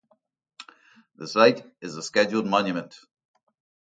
The 1.17 1.27
site 1.27 1.63
is 1.79 1.95
a 1.95 2.01
scheduled 2.01 2.47
monument. 2.47 2.99